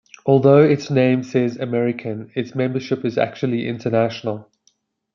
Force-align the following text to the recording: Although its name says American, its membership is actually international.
Although 0.25 0.63
its 0.63 0.89
name 0.89 1.21
says 1.21 1.57
American, 1.57 2.31
its 2.33 2.55
membership 2.55 3.05
is 3.05 3.19
actually 3.19 3.67
international. 3.67 4.49